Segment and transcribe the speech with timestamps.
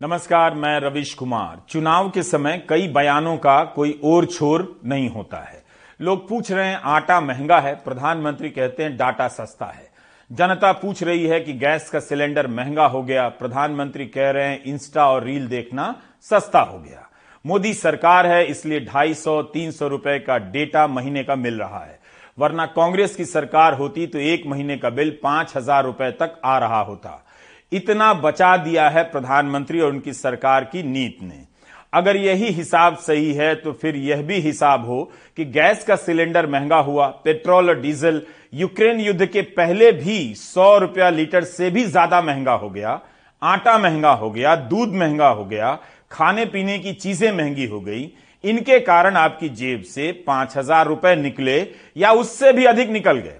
[0.00, 5.38] नमस्कार, मैं रविश कुमार। चुनाव के समय कई बयानों का कोई और छोर नहीं होता
[5.38, 5.62] है।
[6.00, 9.90] लोग पूछ रहे हैं, आटा महँगा है, प्रधानमंत्री कहते हैं, डाटा सस्ता है।
[10.30, 14.62] जनता पूछ रही है कि गैस का सिलेंडर महँगा हो गया। प्रधानमंत्री कह रहे हैं,
[14.64, 17.08] इंस्टा और रील देखना सस्ता हो गया।
[17.44, 21.84] मोदी सरकार है, इसलिए ढाई सौ, तीन सौ रुपए का डेटा महीने का मिल रहा
[21.84, 21.98] है।
[22.38, 26.58] वरना कांग्रेस की सरकार होती तो एक महीने का बिल पाँच हज़ार रुपए तक आ
[26.58, 27.24] रहा होता।
[27.72, 31.46] इतना बचा दिया है प्रधानमंत्री और उनकी सरकार की नीति ने।
[31.92, 35.02] अगर यही हिसाब सही है तो फिर यह भी हिसाब हो
[35.36, 38.22] कि गैस का सिलेंडर महँगा हुआ, पेट्रोल और डीजल,
[38.54, 43.00] यूक्रेन युद्ध के पहले भी सौ रुपया लीटर से भी ज़्यादा महँगा हो गया,
[43.42, 45.78] आटा महँगा हो गया, दूध महँगा हो गया,
[46.10, 48.10] खाने पीने की चीज़ें महँगी हो गई।
[48.44, 51.60] इनके कारण आपकी जेब से पाँच हज़ार रुपए निकले
[51.96, 53.38] या उससे भी अधिक निकल गए।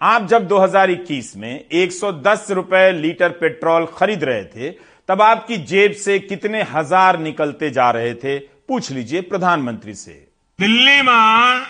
[0.00, 4.70] आप जब 2021 में 110 रुपए लीटर पेट्रोल खरीद रहे थे
[5.08, 8.38] तब आपकी जेब से कितने हजार निकलते जा रहे थे
[8.68, 10.16] पूछ लीजिए प्रधानमंत्री से
[10.58, 11.60] દિલ્હીમાં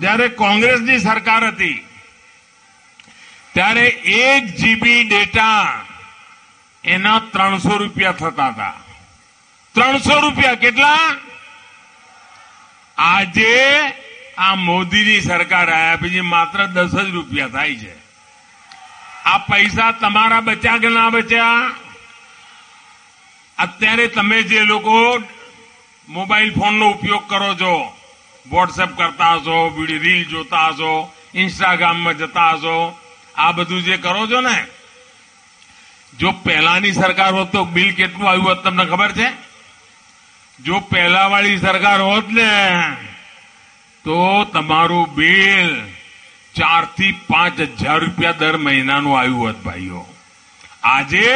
[0.00, 1.72] જ્યારે કોંગ્રેસની સરકાર હતી
[3.54, 3.86] ત્યારે
[4.20, 5.48] એક જીબી ડેટા
[6.84, 8.74] એના ત્રણસો રૂપિયા થતા હતા
[9.74, 11.02] ત્રણસો રૂપિયા કેટલા
[12.98, 13.52] આજે
[14.37, 17.95] આ મોદીની સરકાર આવ્યા પછી માત્ર દસ જ રૂપિયા થાય છે.
[19.25, 21.71] આ પૈસા તમારા બચ્યા કે ના બચ્યા?
[23.57, 25.23] અત્યારે તમે જે લોકો
[26.09, 27.97] મોબાઈલ ફોનનો ઉપયોગ કરો છો,
[28.49, 32.99] વોટ્સએપ કરતા હશો રીલ જોતા હશો, ઇન્સ્ટાગ્રામમાં જતા હશો,
[33.35, 34.65] આ બધું જે કરો છો ને,
[36.19, 39.31] જો પહેલાની સરકાર હોત તો બિલ કેટલું આવ્યું હોત તમને ખબર છે?
[40.59, 42.49] જો પહેલાવાળી સરકાર હોત ને
[44.04, 44.20] તો
[44.52, 45.72] તમારું બિલ
[46.54, 50.02] ચારથી પાંચ હજાર રૂપિયા દર મહિનાનું આવ્યું હોત ભાઈઓ
[50.90, 51.26] આજે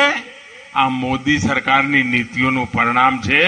[0.77, 3.42] આ મોદી સરકારની નીતિઓનું પરિણામ છે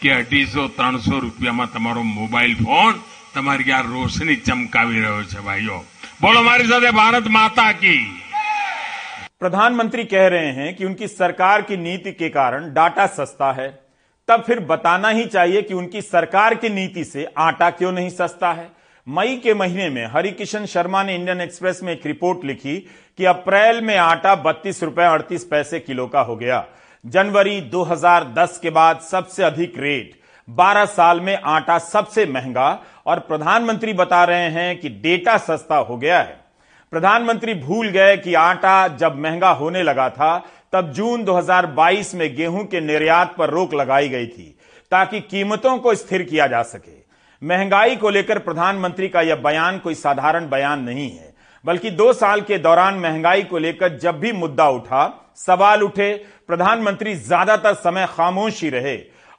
[0.00, 3.02] કે અઢીસો ત્રણસો રૂપિયામાં તમારો મોબાઈલ ફોન
[3.34, 5.80] તમારી આ રોશની ચમકાવી રહ્યો છે ભાઈઓ
[6.20, 7.96] બોલો મારી સાથે ભારત માતા की
[9.38, 13.68] प्रधानमंत्री कह रहे हैं कि उनकी सरकार की नीति के कारण डाटा सस्ता है
[14.31, 18.51] तब फिर बताना ही चाहिए कि उनकी सरकार की नीति से आटा क्यों नहीं सस्ता
[18.51, 18.71] है?
[19.07, 22.77] मई के महीने में हरिकिशन शर्मा ने इंडियन एक्सप्रेस में एक रिपोर्ट लिखी
[23.17, 26.65] कि अप्रैल में आटा बत्तीस रुपए अड़तीस पैसे किलो का हो गया।
[27.05, 30.19] जनवरी 2010 के बाद सबसे अधिक रेट।
[30.49, 35.97] 12 साल में आटा सबसे महँगा और प्रधानमंत्री बता रहे हैं कि डेटा सस्ता हो
[35.97, 36.39] गया है।
[36.91, 42.65] प्रधानमंत्री भूल गए कि आटा जब महँगा होने लगा था तब जून 2022 में गेहूँ
[42.65, 44.55] के निर्यात पर रोक लगाई गई थी,
[44.91, 46.99] ताकि कीमतों को स्थिर किया जा सके।
[47.41, 51.33] महँगाई को लेकर प्रधानमंत्री का यह बयान कोई साधारण बयान नहीं है,
[51.65, 56.13] बल्कि दो साल के दौरान महँगाई को लेकर जब भी मुद्दा उठा, सवाल उठे,
[56.47, 58.95] प्रधानमंत्री ज़्यादातर समय खामोश ही रहे।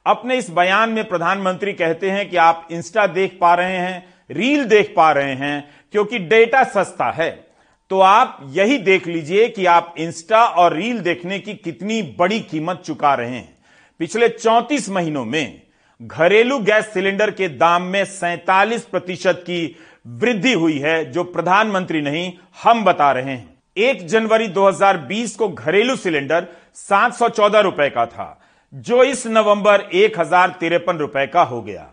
[0.06, 4.64] अपने इस बयान में प्रधानमंत्री कहते हैं कि आप इंस्टा देख पा रहे हैं, रील
[4.64, 7.30] देख पा रहे हैं, क्योंकि डेटा सस्ता है।
[7.92, 12.80] तो आप यही देख लीजिए कि आप इंस्टा और रील देखने की कितनी बड़ी कीमत
[12.86, 13.58] चुका रहे हैं।
[14.00, 15.62] पिछले 34 महीनों में
[16.00, 19.76] घरेलू गैस सिलेंडर के दाम में सैतालीस प्रतिशत की
[20.06, 22.32] वृद्धि हुई है, जो प्रधानमंत्री नहीं,
[22.62, 28.06] हम बता रहे हैं। एक जनवरी 2020 को घरेलू सिलेंडर सात सौ चौदह रुपए का
[28.06, 28.40] था,
[28.72, 31.90] जो इस नवंबर एक हज़ार तिरपन रुपए का हो गया।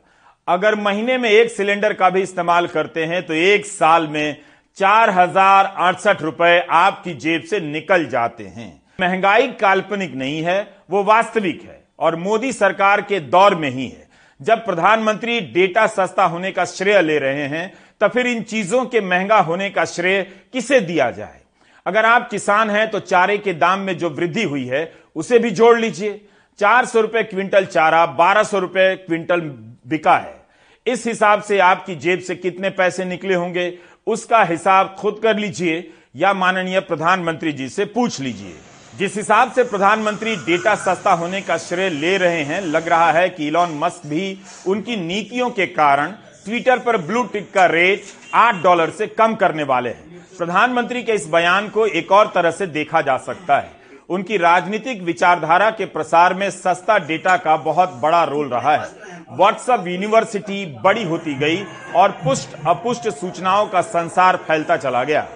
[0.47, 4.37] अगर महीने में एक सिलेंडर का भी इस्तेमाल करते हैं तो एक साल में
[4.79, 11.03] चार हज़ार अड़सठ रुपए आपकी जेब से निकल जाते हैं। महँगाई काल्पनिक नहीं है, वो
[11.03, 14.07] वास्तविक है और मोदी सरकार के दौर में ही है।
[14.39, 19.01] जब प्रधानमंत्री डेटा सस्ता होने का श्रेय ले रहे हैं तो फिर इन चीज़ों के
[19.01, 20.21] महँगा होने का श्रेय
[20.53, 21.39] किसे दिया जाए?
[21.85, 25.51] अगर आप किसान हैं तो चारे के दाम में जो वृद्धि हुई है, उसे भी
[25.51, 26.19] जोड़ लीजिए।
[26.59, 29.41] चार सौ रुपए क्विंटल चारा, बारह सौ रुपए क्विंटल
[29.87, 30.37] बिका है।
[30.85, 33.67] इस हिसाब से आपकी जेब से कितने पैसे निकले होंगे?
[34.09, 38.55] उसका हिसाब खुद कर लीजिए या माननीय प्रधानमंत्री जी से पूछ लीजिए।
[38.97, 43.29] जिस हिसाब से प्रधानमंत्री डेटा सस्ता होने का श्रेय ले रहे हैं, लग रहा है
[43.29, 44.37] कि इलॉन मस्क भी
[44.67, 46.11] उनकी नीतियों के कारण
[46.45, 51.11] ट्विटर पर ब्लू टिक का रेट आठ डॉलर से कम करने वाले हैं। प्रधानमंत्री के
[51.11, 53.71] इस बयान को एक और तरह से देखा जा सकता है।
[54.09, 59.87] उनकी राजनीतिक विचारधारा के प्रसार में सस्ता डेटा का बहुत बड़ा रोल रहा है। व्हाट्सएप
[59.87, 61.63] यूनिवर्सिटी बड़ी होती गई
[61.95, 65.27] और पुष्ट अपुष्ट सूचनाओं का संसार फैलता चला गया।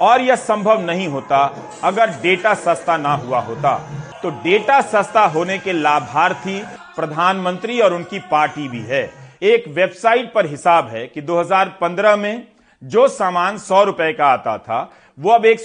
[0.00, 1.54] और यह संभव नहीं होता
[1.84, 3.74] अगर डेटा सस्ता ना हुआ होता।
[4.22, 6.62] तो डेटा सस्ता होने के लाभार्थी
[6.96, 9.10] प्रधानमंत्री और उनकी पार्टी भी है।
[9.42, 12.46] एक वेबसाइट पर हिसाब है कि 2015 में
[12.82, 15.60] जो सामान सौ रुपए का आता था, वो अब एक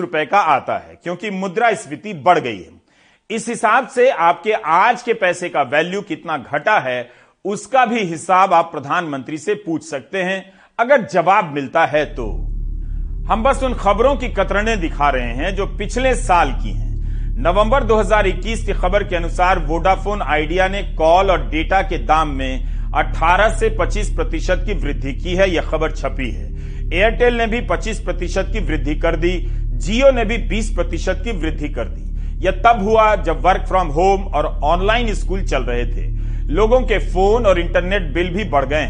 [0.00, 2.77] रुपए का आता है, क्योंकि मुद्रा स्फीति बढ़ गई है।
[3.30, 7.10] इस हिसाब से आपके आज के पैसे का वैल्यू कितना घटा है,
[7.44, 12.30] उसका भी हिसाब आप प्रधानमंत्री से पूछ सकते हैं। अगर जवाब मिलता है तो।
[13.28, 16.88] हम बस उन खबरों की कतरने दिखा रहे हैं जो पिछले साल की हैं।
[17.42, 22.64] नवंबर 2021 की खबर के अनुसार वोडाफोन आइडिया ने कॉल और डेटा के दाम में
[22.94, 26.50] 18 से 25 प्रतिशत की वृद्धि की है, यह खबर छपी है।
[26.94, 29.46] एयरटेल ने भी 25 प्रतिशत की वृद्धि कर दी,
[29.78, 32.07] जियो ने भी 20 प्रतिशत की वृद्धि कर दी।
[32.38, 36.06] यह तब हुआ जब वर्क फ्रॉम होम और ऑनलाइन स्कूल चल रहे थे।
[36.50, 38.86] लोगों के फ़ोन और इंटरनेट बिल भी बढ़ गए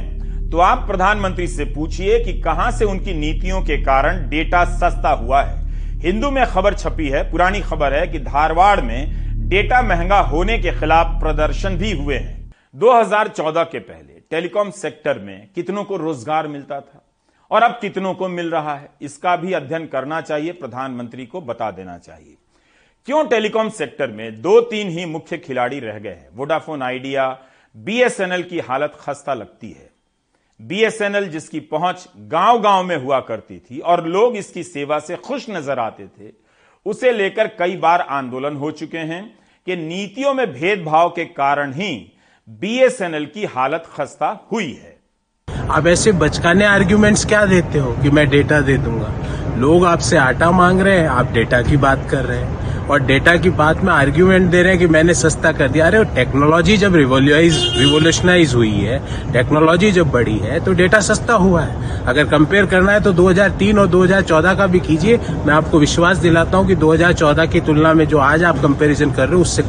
[0.51, 5.43] तो आप प्रधानमंत्री से पूछिए कि कहाँ से उनकी नीतियों के कारण डेटा सस्ता हुआ
[5.43, 10.59] है। हिंदू में खबर छपी है, पुरानी खबर है कि धारवाड़ में डेटा महँगा होने
[10.59, 16.49] के खिलाफ प्रदर्शन भी हुए हैं। 2014 के पहले टेलीकॉम सेक्टर में कितनों को रोज़गार
[16.49, 17.05] मिलता था
[17.51, 21.71] और अब कितनों को मिल रहा है, इसका भी अध्ययन करना चाहिए, प्रधानमंत्री को बता
[21.71, 22.37] देना चाहिए।
[23.09, 26.29] क्यों टेलीकॉम सेक्टर में दो तीन ही मुख्य खिलाड़ी रह गए हैं?
[26.37, 27.29] वोडाफोन, आइडिया,
[27.77, 29.89] बीएसएनएल की हालत खस्ता लगती है।
[30.61, 35.47] बीएसएनएल जिसकी पहुँच गाँव गाँव में हुआ करती थी और लोग इसकी सेवा से खुश
[35.51, 36.31] नज़र आते थे,
[36.87, 39.25] उसे लेकर कई बार आंदोलन हो चुके हैं
[39.67, 41.91] कि नीतियों में भेदभाव के कारण ही
[42.49, 44.97] बीएसएनएल की हालत खस्ता हुई है।
[45.71, 49.57] आप ऐसे बचकाने आर्ग्यूमेंट्स क्या देते हो कि मैं डेटा दे दूँगा?
[49.59, 53.37] लोग आपसे आटा मांग रहे हैं, आप डेटा की बात कर रहे हैं। और डेटा
[53.37, 56.95] की बात में आर्ग्यूमेंट दे रहे हैं कि मैंने सस्ता कर दिया। अरे टेक्नोलॉजी जब
[56.97, 58.99] रिवोल्यूज रिवोल्यूशनाइज हुई है
[59.33, 63.79] टेक्नोलॉजी जब बढ़ी है तो डेटा सस्ता हुआ है। अगर कंपेयर करना है तो 2003
[63.79, 68.07] और 2014 का भी कीजिए। मैं आपको विश्वास दिलाता हूँ कि 2014 की तुलना में
[68.07, 69.63] जो आज आप कंपेरिजन कर रहे हो, उससे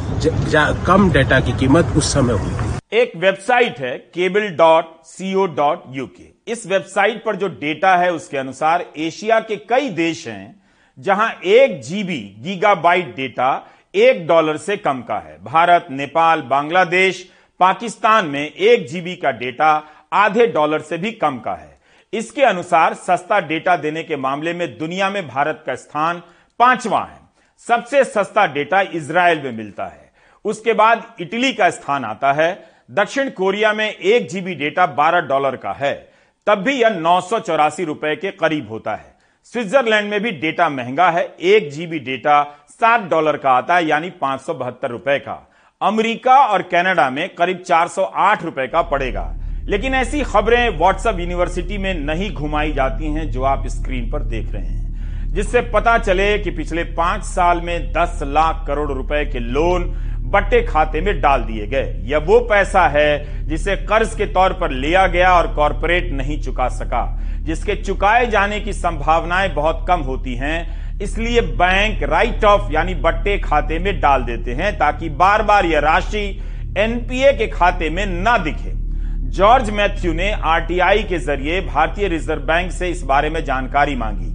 [0.87, 6.27] कम डेटा की कीमत उस समय हुई। एक वेबसाइट है cable dot CO dot UK
[6.47, 10.55] इस वेबसाइट पर जो डेटा है, उसके अनुसार एशिया के कई देश हैं
[10.99, 18.25] जहाँ एक जीबी गीगाबाइट डेटा एक डॉलर से कम का है। भारत, नेपाल, बांग्लादेश, पाकिस्तान
[18.25, 19.71] में एक जीबी का डेटा
[20.13, 21.79] आधे डॉलर से भी कम का है।
[22.13, 26.21] इसके अनुसार सस्ता डेटा देने के मामले में दुनिया में भारत का स्थान
[26.59, 27.19] पांचवा है।
[27.67, 30.11] सबसे सस्ता डेटा इसराइल में मिलता है।
[30.45, 35.55] उसके बाद इटली का स्थान आता है। दक्षिण कोरिया में एक जीबी डेटा बारह डॉलर
[35.55, 36.11] का है।
[36.47, 39.08] तब भी यह नौ सौ चौरासी रुपए के करीब होता है।
[39.53, 44.09] स्विट्जरलैंड में भी डेटा महँगा है, एक जीबी डेटा सात डॉलर का आता है, यानी
[44.11, 45.33] पाँच सौ बहत्तर रुपए का।
[45.81, 49.23] अमेरिका और कनाडा में करीब चार सौ आठ रुपए का पड़ेगा।
[49.65, 54.51] लेकिन ऐसी खबरें व्हाट्सएप यूनिवर्सिटी में नहीं घुमाई जाती हैं जो आप स्क्रीन पर देख
[54.51, 59.39] रहे हैं, जिससे पता चले कि पिछले पाँच साल में दस लाख करोड़ रुपए के
[59.39, 59.91] लोन
[60.29, 64.71] बट्टे खाते में डाल दिए गए। यह वो पैसा है जिसे कर्ज के तौर पर
[64.71, 67.05] लिया गया और कॉरपोरेट नहीं चुका सका,
[67.41, 73.37] जिसके चुकाए जाने की संभावनाएँ बहुत कम होती हैं। इसलिए बैंक राइट ऑफ़ यानी बट्टे
[73.39, 76.25] खाते में डाल देते हैं ताकि बार बार यह राशि
[76.77, 78.71] एनपीए के खाते में ना दिखे।
[79.29, 84.27] जॉर्ज मैथ्यू ने आरटीआई के ज़रिए भारतीय रिज़र्व बैंक से इस बारे में जानकारी मांगी।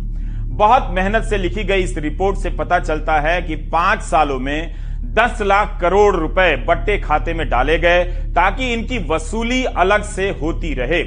[0.56, 4.75] बहुत मेहनत से लिखी गई इस रिपोर्ट से पता चलता है कि पाँच सालों में
[5.12, 8.05] दस लाख करोड़ रुपए बट्टे खाते में डाले गए
[8.35, 11.01] ताकि इनकी वसूली अलग से होती रहे।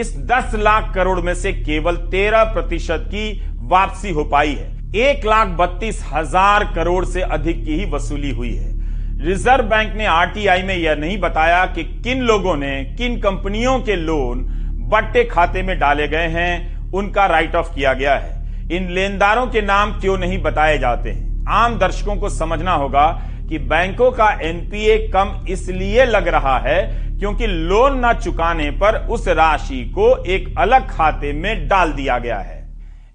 [0.00, 3.30] इस 10 लाख करोड़ में से केवल 13 प्रतिशत की
[3.62, 8.54] वापसी हो पाई है। एक लाख बत्तीस हज़ार करोड़ से अधिक की ही वसूली हुई
[8.54, 8.78] है।
[9.24, 13.96] रिज़र्व बैंक ने आरटीआई में यह नहीं बताया कि किन लोगों ने किन कंपनियों के
[13.96, 14.44] लोन
[14.90, 19.62] बट्टे खाते में डाले गए हैं, उनका राइट ऑफ़ किया गया है। इन लेनदारों के
[19.62, 21.29] नाम क्यों नहीं बताए जाते हैं?
[21.48, 23.10] आम दर्शकों को समझना होगा
[23.48, 26.82] कि बैंकों का एनपीए कम इसलिए लग रहा है
[27.18, 32.38] क्योंकि लोन न चुकाने पर उस राशि को एक अलग खाते में डाल दिया गया
[32.38, 32.58] है।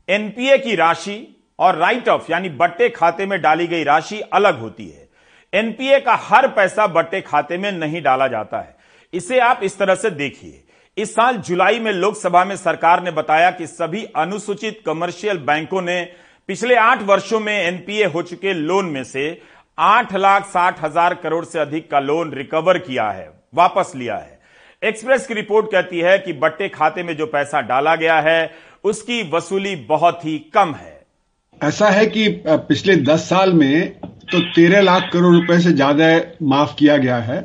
[0.09, 4.87] एनपीए की राशि और राइट ऑफ़ यानी बट्टे खाते में डाली गई राशि अलग होती
[4.87, 5.09] है।
[5.53, 8.75] एनपीए का हर पैसा बट्टे खाते में नहीं डाला जाता है।
[9.13, 10.61] इसे आप इस तरह से देखिए।
[10.97, 16.01] इस साल जुलाई में लोकसभा में सरकार ने बताया कि सभी अनुसूचित कमर्शियल बैंकों ने
[16.49, 19.21] पिछले आठ वर्षों में एनपीए हो चुके लोन में से
[19.77, 24.39] आठ लाख साठ हज़ार करोड़ से अधिक का लोन रिकवर किया है, वापस लिया है।
[24.81, 28.51] एक्सप्रेस की रिपोर्ट कहती है कि बट्टे खाते में जो पैसा डाला गया है,
[28.83, 30.93] उसकी वसूली बहुत ही कम है।
[31.61, 33.91] ऐसा है कि पिछले दस साल में
[34.31, 36.09] तो तेरह लाख करोड़ रुपए से ज़्यादा
[36.43, 37.39] माफ़ किया गया है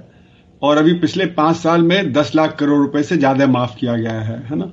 [0.63, 4.21] और अभी पिछले पाँच साल में दस लाख करोड़ रुपए से ज़्यादा माफ़ किया गया
[4.21, 4.65] है है ना?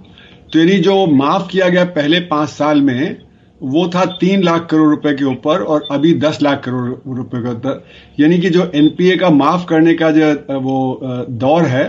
[0.54, 3.27] तो यानी जो माफ़ किया गया पहले पाँच साल में
[3.62, 7.50] वो था तीन लाख करोड़ रुपए के ऊपर और अभी दस लाख करोड़ रुपए के
[7.50, 7.84] ऊपर।
[8.20, 11.00] यानी कि जो एनपीए का माफ़ करने का जो वो
[11.36, 11.86] दौर है,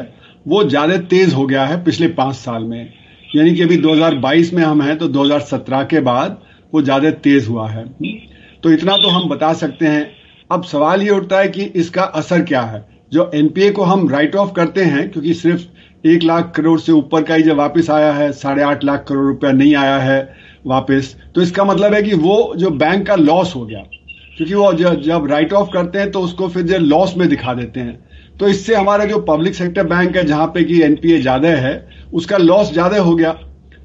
[0.47, 2.93] वो ज़्यादा तेज हो गया है पिछले पाँच साल में।
[3.29, 6.41] यानी कि अभी 2022 में हम हैं तो 2017 के बाद
[6.73, 7.85] वो ज़्यादा तेज हुआ है।
[8.63, 10.11] तो इतना तो हम बता सकते हैं।
[10.51, 12.85] अब सवाल ये उठता है कि इसका असर क्या है?
[13.13, 17.23] जो एनपीए को हम राइट ऑफ़ करते हैं, क्योंकि सिर्फ़ एक लाख करोड़ से ऊपर
[17.23, 21.15] का ही जब वापस आया है, साढ़े आठ लाख करोड़ रुपया नहीं आया है वापस।
[21.35, 23.83] तो इसका मतलब है कि वो जो बैंक का लॉस हो गया,
[24.37, 27.81] क्योंकि वो जब राइट ऑफ़ करते हैं तो उसको फिर जो लॉस में दिखा देते
[27.81, 27.99] हैं।
[28.41, 32.37] तो इससे हमारा जो पब्लिक सेक्टर बैंक है, जहाँ पे कि एनपीए ज़्यादा है, उसका
[32.39, 33.37] लॉस ज़्यादा हो गया।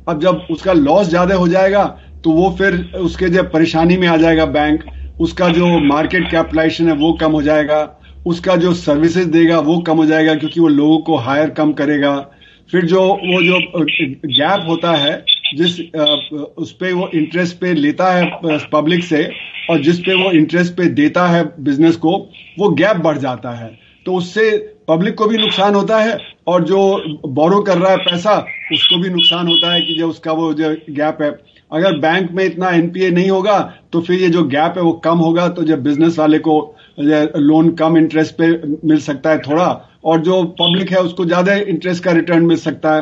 [0.08, 1.86] अब जब उसका लॉस ज़्यादा हो जाएगा
[2.24, 4.84] तो वो फिर उसके जब परेशानी में आ जाएगा बैंक
[5.20, 7.80] उसका जो मार्केट कैपिटलाइजेशन है वो कम हो जाएगा,
[8.26, 12.16] उसका जो सर्विसेज़ देगा वो कम हो जाएगा, क्योंकि वो लोगों को हायर कम करेगा।
[12.70, 13.60] फिर जो, वो जो
[14.26, 15.14] गैप होता है
[15.54, 15.80] जिस
[16.58, 18.26] उस पे वो इंटरेस्ट पे लेता है
[18.72, 19.24] पब्लिक से,
[19.70, 22.18] और जिस पे वो इंटरेस्ट पे देता है बिज़नेस को,
[22.60, 23.72] वो गैप बढ़ जाता है।
[24.06, 24.52] तो उससे
[24.88, 26.18] पब्लिक को भी नुकसान होता है,
[26.48, 26.80] और जो
[27.28, 28.38] बोरो कर रहा है पैसा,
[28.74, 31.32] उसको भी नुकसान होता है कि जो उसका वो जो गैप है।
[31.72, 33.60] अगर बैंक में इतना एनपीए नहीं होगा
[33.94, 36.56] तो फिर ये जो गैप है वो कम होगा तो जब बिज़नेस वाले को
[37.00, 38.48] लोन कम इंटरेस्ट पे
[38.84, 39.68] मिल सकता है थोड़ा,
[40.04, 43.02] और जो पब्लिक है उसको ज़्यादा इंटरेस्ट का रिटर्न मिल सकता है।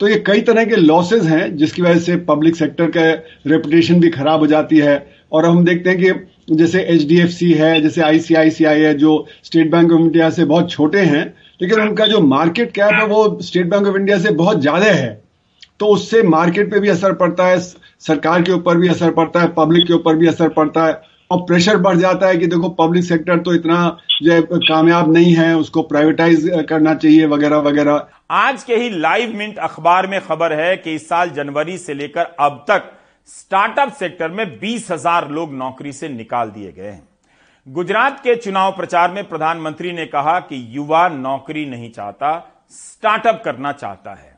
[0.00, 3.02] तो ये कई तरह के लॉसेज हैं, जिसकी वजह से पब्लिक सेक्टर का
[3.46, 8.02] रेपुटेशन भी खराब हो जाती है। और हम देखते हैं कि जैसे HDFC है, जैसे
[8.02, 11.24] आईसीआईसीआई है, जो स्टेट बैंक ऑफ़ इंडिया से बहुत छोटे हैं,
[11.60, 15.20] लेकिन उनका जो मार्केट कैप है वो स्टेट बैंक ऑफ़ इंडिया से बहुत ज़्यादा है।
[15.80, 17.58] तो उससे मार्केट पे भी असर पड़ता है,
[18.00, 21.00] सरकार के ऊपर भी असर पड़ता है पब्लिक के ऊपर भी असर पड़ता है।
[21.30, 25.56] और प्रेशर बढ़ जाता है कि देखो पब्लिक सेक्टर तो इतना जो कामयाब नहीं है,
[25.56, 30.76] उसको प्राइवेटाइज करना चाहिए वगैरह वगैरह। आज के ही लाइव मिंट अखबार में खबर है
[30.76, 32.90] कि इस साल जनवरी से लेकर अब तक
[33.28, 37.06] स्टार्टअप सेक्टर में बीस हज़ार लोग नौकरी से निकाल दिए गए हैं।
[37.66, 42.30] गुजरात के चुनाव प्रचार में प्रधानमंत्री ने कहा कि युवा नौकरी नहीं चाहता
[42.72, 44.36] स्टार्टअप करना चाहता है।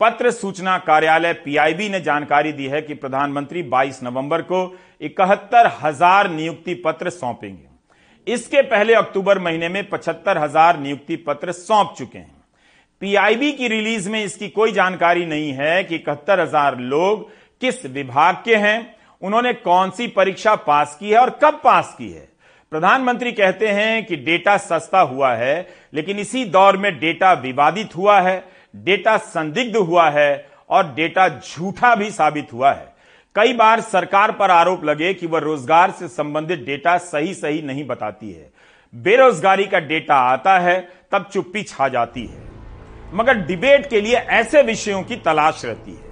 [0.00, 4.60] पत्र सूचना कार्यालय पीआईबी ने जानकारी दी है कि प्रधानमंत्री 22 नवंबर को
[5.00, 11.94] इकहत्तर हज़ार नियुक्ति पत्र सौंपेंगे। इसके पहले अक्टूबर महीने में पचहत्तर हज़ार नियुक्ति पत्र सौंप
[11.98, 12.36] चुके हैं।
[13.02, 17.28] पीआईबी की रिलीज़ में इसकी कोई जानकारी नहीं है कि इकहत्तर हज़ार लोग
[17.62, 22.10] किस विभाग के हैं, उन्होंने कौन सी परीक्षा पास की है और कब पास की
[22.10, 22.28] है।
[22.72, 28.20] प्रधानमंत्री कहते हैं कि डेटा सस्ता हुआ है, लेकिन इसी दौर में डेटा विवादित हुआ
[28.20, 28.38] है।
[28.76, 32.94] डेटा संदिग्ध हुआ है और डेटा झूठा भी साबित हुआ है।
[33.36, 37.86] कई बार सरकार पर आरोप लगे कि वह रोज़गार से संबंधित डेटा सही सही नहीं
[37.86, 38.50] बताती है।
[38.94, 42.46] बेरोजगारी का डेटा आता है, तब चुप्पी छा जाती है।
[43.14, 46.06] मगर डिबेट के लिए ऐसे विषयों की तलाश रहती है।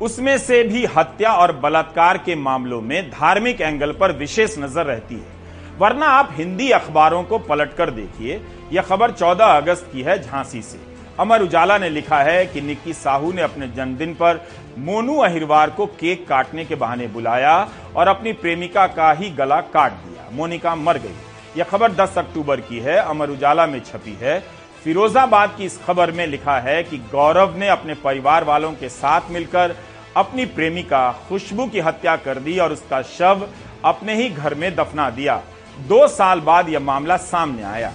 [0.00, 5.14] उसमें से भी हत्या और बलात्कार के मामलों में धार्मिक एंगल पर विशेष नज़र रहती
[5.14, 5.34] है।
[5.78, 8.40] वरना आप हिंदी अखबारों को पलटकर देखिए।
[8.72, 12.92] यह खबर 14 अगस्त की है झांसी से। अमर उजाला ने लिखा है कि निक्की
[12.92, 14.40] साहू ने अपने जन्मदिन पर
[14.78, 19.92] मोनू अहिरवार को केक काटने के बहाने बुलाया और अपनी प्रेमिका का ही गला काट
[19.92, 21.14] दिया। मोनिका मर गई।
[21.56, 24.38] यह खबर 10 अक्टूबर की है, अमर उजाला में छपी है।
[24.84, 29.20] फिरोजाबाद की इस खबर में लिखा है कि गौरव ने अपने परिवार वालों के साथ
[29.30, 29.76] मिलकर
[30.16, 33.48] अपनी प्रेमिका खुशबू की हत्या कर दी और उसका शव
[33.84, 35.42] अपने ही घर में दफना दिया।
[35.78, 37.92] दो साल बाद यह मामला सामने आया।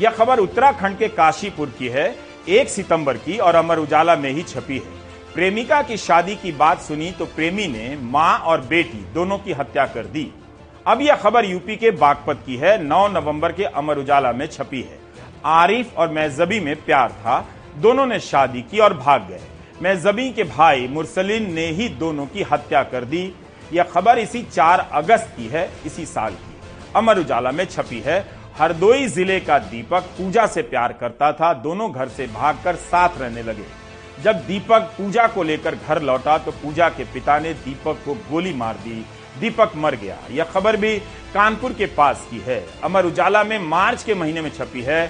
[0.00, 4.42] यह खबर उत्तराखंड के काशीपुर की है। एक सितंबर की और अमर उजाला में ही
[4.42, 5.02] छपी है।
[5.34, 9.86] प्रेमिका की शादी की बात सुनी तो प्रेमी ने माँ और बेटी दोनों की हत्या
[9.86, 10.30] कर दी।
[10.86, 14.80] अब यह खबर यूपी के बागपत की है। 9 नवंबर के अमर उजाला में छपी
[14.80, 14.98] है।
[15.44, 17.44] आरिफ और मैजबी में प्यार था।
[17.76, 19.40] दोनों ने शादी की और भाग गए।
[19.82, 23.32] मैजबी के भाई मुरसलिन ने ही दोनों की हत्या कर दी।
[23.72, 26.52] यह खबर इसी 4 अगस्त की है, इसी साल की।
[26.96, 31.90] अमर उजाला में छपी है। हरदोई ज़िले का दीपक पूजा से प्यार करता था। दोनों
[31.92, 33.64] घर से भागकर साथ रहने लगे।
[34.22, 38.52] जब दीपक पूजा को लेकर घर लौटा तो पूजा के पिता ने दीपक को गोली
[38.54, 39.04] मार दी।
[39.40, 40.96] दीपक मर गया। यह खबर भी
[41.34, 45.06] कानपुर के पास की है। अमर उजाला में मार्च के महीने में छपी है।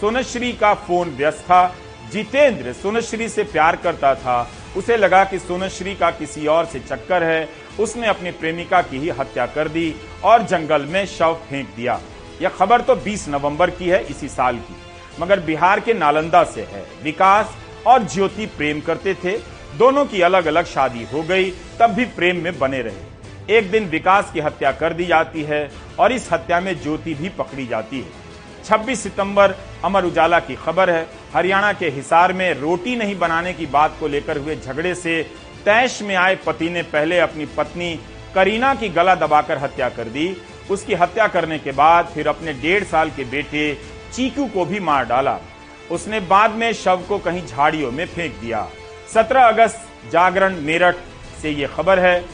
[0.00, 1.66] सोनश्री का फ़ोन व्यस्त था।
[2.12, 4.40] जितेंद्र सोनश्री से प्यार करता था।
[4.76, 7.48] उसे लगा कि सोनश्री का किसी और से चक्कर है।
[7.80, 12.00] उसने अपनी प्रेमिका की ही हत्या कर दी और जंगल में शव फेंक दिया।
[12.42, 14.76] यह खबर तो 20 नवंबर की है, इसी साल की।
[15.20, 19.36] मगर बिहार के नालंदा से है। विकास और ज्योति प्रेम करते थे।
[19.78, 23.08] दोनों की अलग अलग शादी हो गई, तब भी प्रेम में बने रहे।
[23.56, 27.28] एक दिन विकास की हत्या कर दी जाती है और इस हत्या में ज्योति भी
[27.28, 28.28] पकड़ी जाती है।
[28.64, 29.54] 26 सितंबर,
[29.84, 34.08] अमर उजाला की खबर है। हरियाणा के हिसार में रोटी नहीं बनाने की बात को
[34.08, 35.22] लेकर हुए झगड़े से
[35.64, 38.00] तैश में आए पति ने पहले अपनी पत्नी
[38.34, 40.36] करीना की गला दबाकर हत्या कर दी।
[40.70, 43.72] उसकी हत्या करने के बाद फिर अपने डेढ़ साल के बेटे
[44.12, 45.38] चीकू को भी मार डाला।
[45.90, 48.66] उसने बाद में शव को कहीं झाड़ियों में फेंक दिया।
[49.14, 50.96] 17 अगस्त, जागरण मेरठ
[51.42, 52.24] से ये खबर है।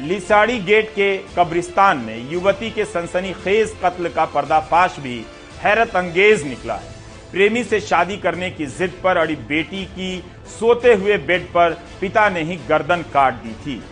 [0.00, 5.24] लिसाड़ी गेट के कब्रिस्तान में युवती के सनसनीखेज कत्ल का पर्दाफाश भी
[5.58, 6.92] हैरत अंगेज निकला है।
[7.32, 10.24] प्रेमी से शादी करने की जिद पर अड़ी बेटी की
[10.58, 13.82] सोते हुए बेड पर पिता ने ही गर्दन काट दी थी।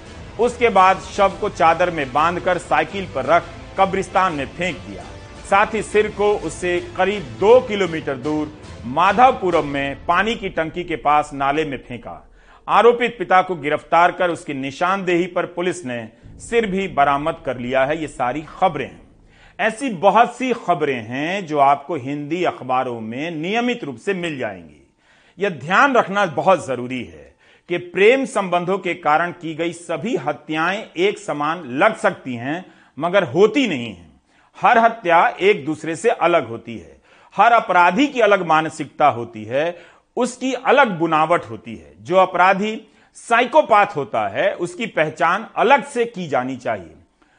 [0.42, 3.42] उसके बाद शव को चादर में बांधकर साइकिल पर रख
[3.78, 5.02] कब्रिस्तान में फेंक दिया।
[5.50, 8.52] साथ ही सिर को उससे करीब दो किलोमीटर दूर
[8.87, 12.32] माधवपुरम में पानी की टंकी के पास नाले में फेंका।
[12.68, 16.08] आरोपित पिता को गिरफ़्तार कर उसकी निशानदेही पर पुलिस ने
[16.38, 19.00] सिर भी बरामद कर लिया है। ये सारी खबरें हैं।
[19.61, 24.90] ऐसी बहुत सी खबरें हैं जो आपको हिंदी अखबारों में नियमित रूप से मिल जाएँगी।
[25.38, 27.31] यह ध्यान रखना बहुत ज़रूरी है।
[27.69, 32.64] कि प्रेम संबंधों के कारण की गई सभी हत्याएँ एक समान लग सकती हैं,
[32.99, 34.07] मगर होती नहीं है।
[34.61, 37.00] हर हत्या एक दूसरे से अलग होती है।
[37.37, 39.78] हर अपराधी की अलग मानसिकता होती है,
[40.16, 42.83] उसकी अलग बुनावट होती है। जो अपराधी
[43.14, 46.95] साइकोपाथ होता है, उसकी पहचान अलग से की जानी चाहिए।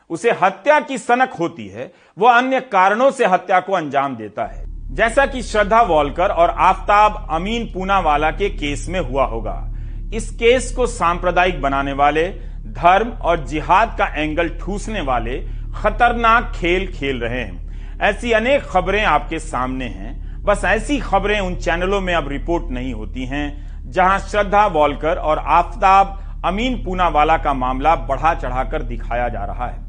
[0.09, 4.65] उसे हत्या की सनक होती है वह अन्य कारणों से हत्या को अंजाम देता है।
[4.95, 9.69] जैसा कि श्रद्धा वॉलकर और आफ्ताब अमीन पूनावाला के केस में हुआ होगा।
[10.13, 12.27] इस केस को सांप्रदायिक बनाने वाले,
[12.73, 15.37] धर्म और जिहाद का एंगल ठूसने वाले
[15.75, 21.55] खतरनाक खेल खेल रहे हैं। ऐसी अनेक खबरें आपके सामने हैं। बस ऐसी खबरें उन
[21.57, 27.53] चैनलों में अब रिपोर्ट नहीं होती हैं, जहाँ श्रद्धा वॉलकर और आफ्ताब अमीन पूनावाला का
[27.53, 29.81] मामला बढ़ा चढ़ाकर दिखाया जा रहा है।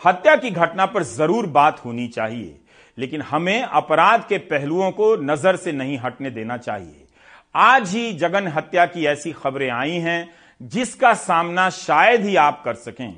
[0.00, 2.56] हत्या की घटना पर ज़रूर बात होनी चाहिए,
[2.98, 7.06] लेकिन हमें अपराध के पहलुओं को नज़र से नहीं हटने देना चाहिए।
[7.54, 10.30] आज ही जगन हत्या की ऐसी खबरें आई हैं,
[10.62, 13.14] जिसका सामना शायद ही आप कर सकें।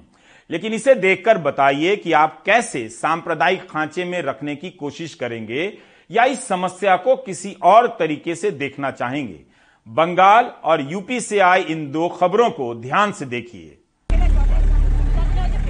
[0.50, 5.78] लेकिन इसे देखकर बताइए कि आप कैसे सांप्रदायिक खांचे में रखने की कोशिश करेंगे,
[6.10, 9.40] या इस समस्या को किसी और तरीके से देखना चाहेंगे।
[9.88, 13.78] बंगाल और यूपी से आई इन दो खबरों को ध्यान से देखिए।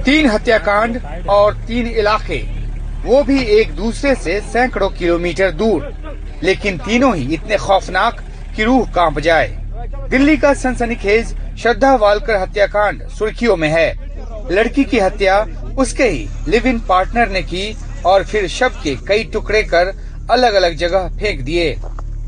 [0.02, 2.42] तीन हत्याकांड और तीन इलाके,
[3.08, 5.92] वो भी एक दूसरे से सैकड़ों किलोमीटर दूर।
[6.42, 8.24] लेकिन तीनों ही इतने खौफनाक
[8.56, 9.48] कि रूह काँप जाए।
[10.10, 13.90] दिल्ली का सनसनीखेज श्रद्धा वालकर हत्याकांड सुर्खियों में है।
[14.50, 15.38] लड़की की हत्या
[15.78, 19.92] उसके ही लिव इन पार्टनर ने की और फिर शव के कई टुकड़े कर
[20.30, 21.76] अलग अलग जगह फेंक दिए।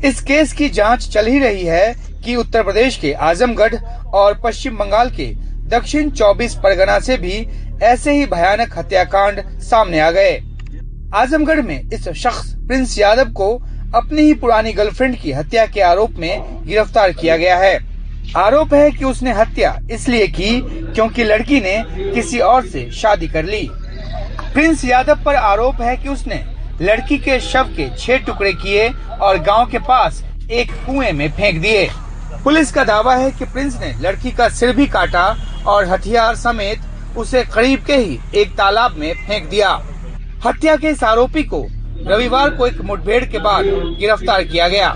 [0.05, 3.75] इस केस की जाँच चल ही रही है कि उत्तर प्रदेश के आजमगढ़
[4.13, 5.25] और पश्चिम बंगाल के
[5.69, 7.47] दक्षिण 24 परगना से भी
[7.83, 10.35] ऐसे ही भयानक हत्याकांड सामने आ गए।
[11.15, 13.55] आजमगढ़ में इस शख्स प्रिंस यादव को
[13.93, 17.77] अपनी ही पुरानी गर्लफ्रेंड की हत्या के आरोप में गिरफ़्तार किया गया है।
[18.37, 20.59] आरोप है कि उसने हत्या इसलिए की
[20.93, 23.67] क्योंकि लड़की ने किसी और से शादी कर ली।
[24.53, 26.43] प्रिंस यादव पर आरोप है कि उसने
[26.81, 28.89] लड़की के शव के छह टुकड़े किए
[29.21, 31.87] और गाँव के पास एक कुएँ में फेंक दिए।
[32.43, 35.25] पुलिस का दावा है कि प्रिंस ने लड़की का सिर भी काटा
[35.67, 39.69] और हथियार समेत उसे करीब के ही एक तालाब में फेंक दिया।
[40.45, 41.65] हत्या के इस आरोपी को
[41.97, 43.65] रविवार को एक मुठभेड़ के बाद
[43.99, 44.95] गिरफ़्तार किया गया।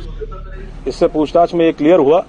[0.87, 2.19] इससे पूछताछ में ये क्लियर हुआ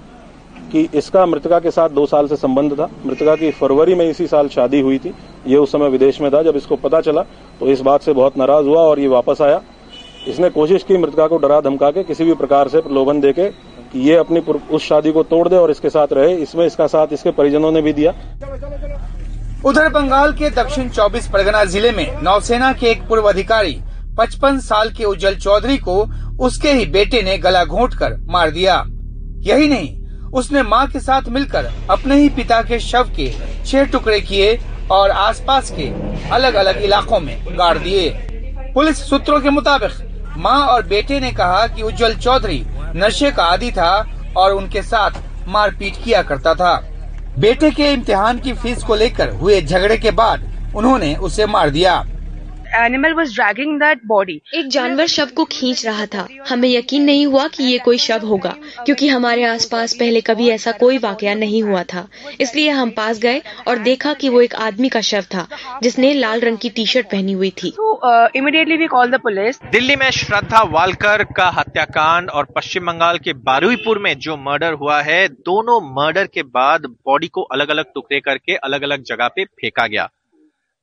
[0.71, 4.27] कि इसका मृतका के साथ दो साल से संबंध था। मृतका की फरवरी में इसी
[4.27, 5.13] साल शादी हुई थी।
[5.47, 7.21] ये उस समय विदेश में था। जब इसको पता चला
[7.59, 9.61] तो इस बात से बहुत नाराज़ हुआ और ये वापस आया।
[10.27, 13.49] इसने कोशिश की मृतका को डरा धमका के किसी भी प्रकार से प्रलोभन देके
[13.91, 17.13] कि ये अपनी उस शादी को तोड़ दे और इसके साथ रहे। इसमें इसका साथ
[17.13, 18.13] इसके परिजनों ने भी दिया।
[19.65, 23.79] उधर बंगाल के दक्षिण 24 परगना ज़िले में नौसेना के एक पूर्व अधिकारी
[24.21, 26.01] 55 साल के उज्जवल चौधरी को
[26.39, 28.75] उसके ही बेटे ने गला घोंट कर मार दिया।
[29.41, 29.97] यही नहीं,
[30.31, 33.31] उसने माँ के साथ मिलकर अपने ही पिता के शव के
[33.65, 34.57] छह टुकड़े किए
[34.91, 35.87] और आसपास के
[36.29, 38.09] अलग अलग इलाकों में गाड़ दिए।
[38.75, 39.91] पुलिस सूत्रों के मुताबिक,
[40.37, 42.63] माँ और बेटे ने कहा कि उज्जवल चौधरी
[42.95, 43.93] नशे का आदि था
[44.37, 46.75] और उनके साथ मारपीट किया करता था।
[47.39, 52.03] बेटे के इम्तिहान की फ़ीस को लेकर हुए झगड़े के बाद उन्होंने उसे मार दिया।
[52.75, 57.25] Animal was dragging that body एक जानवर शव को खींच रहा था। हमें यकीन नहीं
[57.25, 58.55] हुआ कि ये कोई शव होगा
[58.85, 62.07] क्योंकि हमारे आसपास पहले कभी ऐसा कोई वाकया नहीं हुआ था।
[62.41, 65.47] इसलिए हम पास गए और देखा कि वो एक आदमी का शव था
[65.83, 67.73] जिसने लाल रंग की टी शर्ट पहनी हुई थी।
[68.35, 73.33] Immediately we call the police Delhi में श्रद्धा वालकर का हत्याकांड और पश्चिम बंगाल के
[73.43, 78.19] बारुईपुर में जो मर्डर हुआ है दोनों मर्डर के बाद बॉडी को अलग अलग टुकड़े
[78.19, 80.09] करके अलग अलग जगह पे फेंका गया।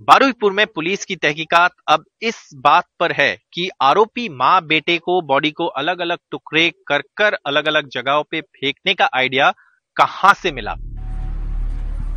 [0.02, 5.20] बारुईपुर में पुलिस की तहकीकात अब इस बात पर है कि आरोपी माँ बेटे को
[5.22, 9.50] बॉडी को अलग अलग टुकड़े कर कर अलग अलग जगहों पे फेंकने का आइडिया
[9.96, 10.72] कहाँ से मिला?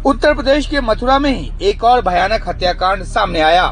[0.05, 3.67] उत्तर प्रदेश के मथुरा में ही एक और भयानक हत्याकांड सामने आया।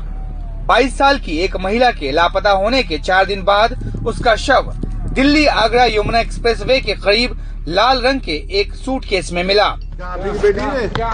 [0.68, 4.74] 22 साल की एक महिला के लापता होने के चार दिन बाद उसका शव
[5.10, 9.68] दिल्ली आगरा यमुना एक्सप्रेसवे के करीब लाल रंग के एक सूटकेस में मिला।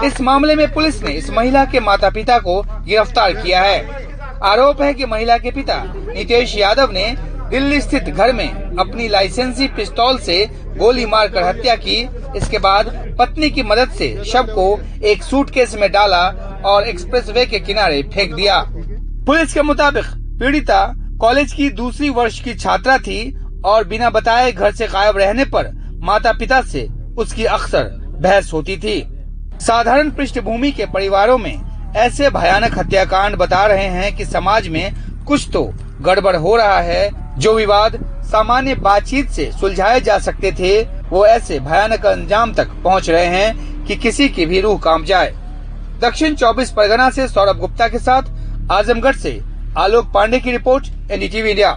[0.04, 3.78] इस मामले में पुलिस ने इस महिला के माता पिता को गिरफ़्तार किया है।
[4.44, 7.06] आरोप है कि महिला के पिता नितेश यादव ने
[7.50, 10.44] दिल्ली स्थित घर में अपनी लाइसेंसी पिस्तौल से
[10.78, 11.96] गोली मारकर हत्या की।
[12.36, 14.68] इसके बाद पत्नी की मदद से शव को
[15.04, 16.22] एक सूटकेस में डाला
[16.66, 18.60] और एक्सप्रेसवे के किनारे फेंक दिया।
[19.26, 20.04] पुलिस के मुताबिक
[20.40, 20.84] पीड़िता
[21.20, 23.18] कॉलेज की दूसरी वर्ष की छात्रा थी
[23.66, 25.70] और बिना बताए घर से गायब रहने पर
[26.02, 27.84] माता पिता से उसकी अक्सर
[28.20, 29.00] बहस होती थी।
[29.60, 31.54] साधारण पृष्ठभूमि के परिवारों में
[31.96, 34.94] ऐसे भयानक हत्याकांड बता रहे हैं कि समाज में
[35.26, 35.62] कुछ तो
[36.02, 41.58] गड़बड़ हो रहा है। जो विवाद सामान्य बातचीत से सुलझाए जा सकते थे, वो ऐसे
[41.60, 45.30] भयानक अंजाम तक पहुँच रहे हैं कि किसी की भी रूह काम जाए।
[46.00, 48.22] दक्षिण 24 परगना से सौरभ गुप्ता के साथ
[48.72, 49.40] आजमगढ़ से
[49.78, 51.76] आलोक पांडे की रिपोर्ट एनडीटीवी इंडिया।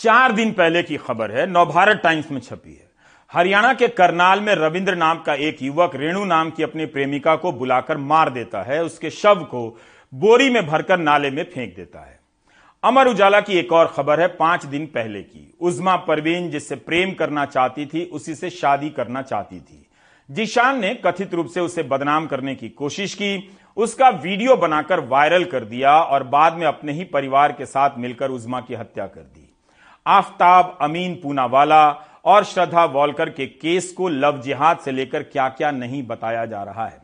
[0.00, 2.90] चार दिन पहले की खबर है, नवभारत टाइम्स में छपी है।
[3.32, 7.52] हरियाणा के करनाल में रविंद्र नाम का एक युवक रेणु नाम की अपनी प्रेमिका को
[7.52, 9.78] बुलाकर मार देता है, उसके शव को
[10.14, 12.20] बोरी में भरकर नाले में फेंक देता है।
[12.84, 17.12] अमर उजाला की एक और खबर है, पाँच दिन पहले की। उजमा परवीन जिससे प्रेम
[17.12, 19.86] करना चाहती थी, उसी से शादी करना चाहती थी।
[20.30, 25.44] जीशान ने कथित रूप से उसे बदनाम करने की कोशिश की, उसका वीडियो बनाकर वायरल
[25.44, 29.20] कर दिया और बाद में अपने ही परिवार के साथ मिलकर उजमा की हत्या कर
[29.20, 29.39] दी।
[30.06, 31.90] आफ्ताब, अमीन पूनावाला
[32.24, 36.62] और श्रद्धा वॉलकर के केस को लव जिहाद से लेकर क्या क्या नहीं बताया जा
[36.62, 37.00] रहा है।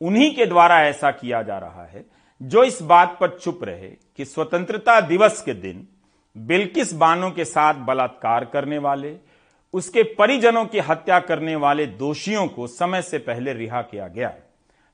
[0.00, 2.04] उन्हीं के द्वारा ऐसा किया जा रहा है,
[2.40, 5.86] जो इस बात पर चुप रहे कि स्वतंत्रता दिवस के दिन
[6.36, 9.16] बिल्किस बानो के साथ बलात्कार करने वाले,
[9.74, 14.32] उसके परिजनों की हत्या करने वाले दोषियों को समय से पहले रिहा किया गया।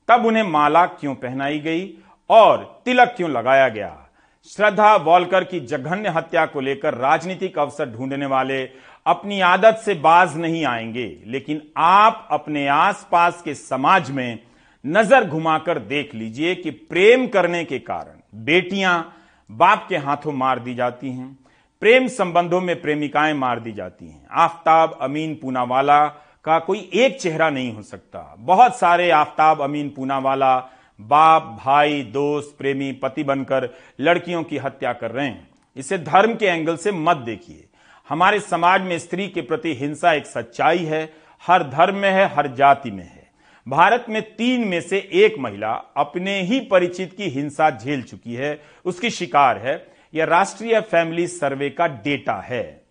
[0.09, 1.90] तब उन्हें माला क्यों पहनाई गई
[2.31, 4.08] और तिलक क्यों लगाया गया?
[4.46, 8.62] श्रद्धा वॉलकर की जघन्य हत्या को लेकर राजनीतिक अवसर ढूँढने वाले
[9.07, 14.38] अपनी आदत से बाज नहीं आएँगे, लेकिन आप अपने आसपास के समाज में
[14.85, 19.14] नज़र घुमाकर देख लीजिए कि प्रेम करने के कारण बेटियाँ
[19.51, 21.38] बाप के हाथों मार दी जाती हैं,
[21.83, 26.07] प्रेम संबंधों में प्रेमिकाएँ मार दी जाती हैं। आफ्ताब अमीन पूनावाला
[26.44, 30.57] का कोई एक चेहरा नहीं हो सकता। बहुत सारे आफ्ताब अमीन पूनावाला
[31.01, 33.69] बाप, भाई, दोस्त, प्रेमी, पति बनकर
[34.01, 37.69] लड़कियों की हत्या कर रहे हैं। इसे धर्म के एंगल से मत देखिए।
[38.09, 41.13] हमारे समाज में स्त्री के प्रति हिंसा एक सच्चाई है।
[41.47, 43.31] हर धर्म में है, हर जाति में है।
[43.69, 48.63] भारत में तीन में से एक महिला अपने ही परिचित की हिंसा झेल चुकी है।
[48.85, 52.85] उसकी शिकार है। यह राष्ट्रीय फैमिली सर्वे का डेटा है।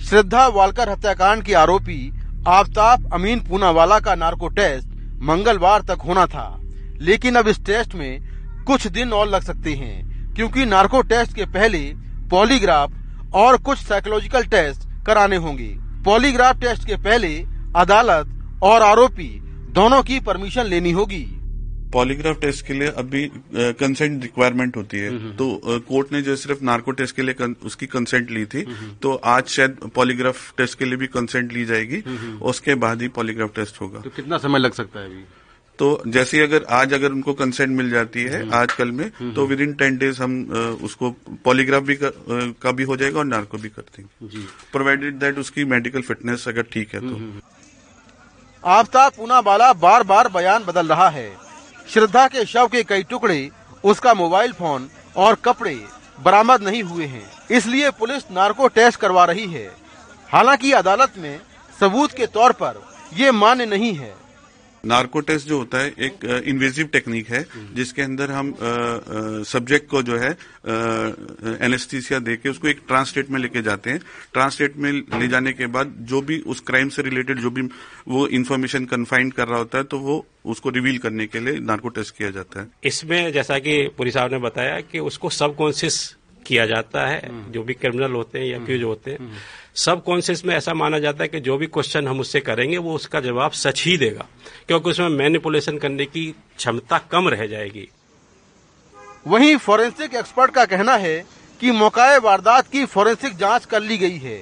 [0.00, 2.12] श्रद्धा वालकर हत्याकांड की आरोपी
[2.48, 6.60] आफ्ताब अमीन पूनावाला का नार्को टेस्ट मंगलवार तक होना था,
[7.00, 11.44] लेकिन अब इस टेस्ट में कुछ दिन और लग सकते हैं, क्योंकि नार्को टेस्ट के
[11.44, 11.78] पहले
[12.30, 12.92] पॉलीग्राफ
[13.34, 15.68] और कुछ साइकोलॉजिकल टेस्ट कराने होंगे।
[16.04, 17.34] पॉलीग्राफ टेस्ट के पहले
[17.76, 19.28] अदालत और आरोपी
[19.72, 21.24] दोनों की परमिशन लेनी होगी।
[21.92, 23.24] पॉलीग्राफ टेस्ट के लिए अभी
[23.54, 27.86] कंसेंट रिक्वायरमेंट होती है। तो कोर्ट ने जो सिर्फ़ नार्को टेस्ट के लिए कन, उसकी
[27.88, 28.62] कंसेंट ली थी।
[29.02, 32.02] तो आज शायद पॉलीग्राफ टेस्ट के लिए भी कंसेंट ली जाएगी।
[32.44, 35.24] उसके बाद ही पॉलीग्राफ टेस्ट होगा। तो कितना समय लग सकता है अभी?
[35.78, 39.60] तो जैसे अगर आज अगर उनको कंसेंट मिल जाती है आज कल में तो विद
[39.60, 40.32] इन टेन डेज़ हम
[40.82, 41.10] उसको
[41.44, 42.10] पॉलीग्राफ भी कर,
[42.62, 46.62] का भी हो जाएगा और नार्को भी कर देंगे प्रोवाइडेड दैट उसकी मेडिकल फिटनेस अगर
[46.72, 47.20] ठीक है तो।
[48.62, 51.28] आफ्ताब पूना बाला बार बार बयान बदल रहा है।
[51.88, 53.50] श्रद्धा के शव के कई टुकड़े,
[53.84, 55.84] उसका मोबाइल फ़ोन और कपड़े
[56.20, 59.66] बरामद नहीं हुए हैं। इसलिए पुलिस नार्को टेस्ट करवा रही है।
[60.32, 61.40] हालाँकि अदालत में
[61.80, 62.82] सबूत के तौर पर
[63.14, 64.14] ये मान्य नहीं है।
[64.84, 68.54] नार्को टेस्ट जो होता है एक इन्वेजिव टेक्निक है जिसके अंदर हम
[69.46, 70.30] सब्जेक्ट को जो है
[71.60, 74.00] एनेस्थीसिया देके उसको एक ट्रांसलेट में लेके जाते हैं।
[74.32, 77.62] ट्रांसलेट में ले जाने के बाद जो भी उस क्राइम से रिलेटेड जो भी
[78.08, 81.88] वो इन्फॉर्मेशन कन्फाइंड कर रहा होता है तो वो उसको रिवील करने के लिए नार्को
[81.88, 86.16] टेस्ट किया जाता है। इसमें जैसा कि पुलिस साहब ने बताया कि उसको सबकॉन्शियस
[86.48, 89.30] किया जाता है जो भी क्रिमिनल होते हैं या क्यूज होते हैं
[89.76, 92.94] सब कॉन्शियस में ऐसा माना जाता है कि जो भी क्वेश्चन हम उससे करेंगे वो
[92.94, 94.26] उसका जवाब सच ही देगा।
[94.66, 97.88] क्योंकि उसमें मैनिपुलेशन करने की क्षमता कम रह जाएगी।
[99.26, 101.18] वहीं फोरेंसिक एक्सपर्ट का कहना है
[101.60, 104.38] कि मौकाए वारदात की फोरेंसिक जाँच कर ली गई है।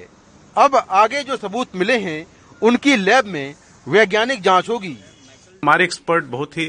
[0.55, 2.25] अब आगे जो सबूत मिले हैं
[2.61, 3.55] उनकी लैब में
[3.87, 4.95] वैज्ञानिक जाँच होगी।
[5.63, 6.65] हमारे एक्सपर्ट बहुत ही